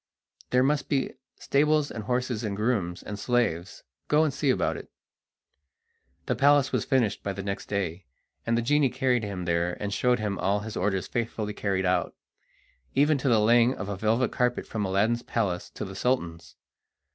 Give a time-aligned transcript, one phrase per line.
[0.49, 4.89] There must be stables and horses and grooms and slaves; go and see about it!"
[6.25, 8.07] The palace was finished by next day,
[8.43, 12.15] and the genie carried him there and showed him all his orders faithfully carried out,
[12.95, 16.55] even to the laying of a velvet carpet from Aladdin's palace to the Sultan's.